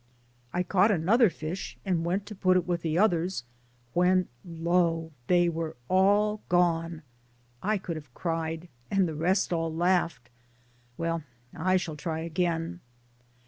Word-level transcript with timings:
I 0.51 0.63
caught 0.63 0.89
another 0.89 1.29
fish 1.29 1.77
and 1.85 2.03
went 2.03 2.25
to 2.25 2.33
put 2.33 2.57
it 2.57 2.65
with 2.65 2.81
the 2.81 2.97
others, 2.97 3.43
when 3.93 4.29
lo, 4.43 5.11
they 5.27 5.47
were 5.47 5.75
all 5.89 6.41
gone. 6.49 7.03
I 7.61 7.77
could 7.77 7.97
have 7.97 8.11
cried, 8.15 8.67
and 8.89 9.07
the 9.07 9.13
rest 9.13 9.53
all 9.53 9.71
laughed— 9.71 10.31
well, 10.97 11.21
I 11.53 11.77
shall 11.77 11.97
try 11.97 12.21
again. 12.21 12.79